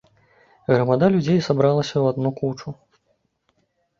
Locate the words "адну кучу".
2.13-2.69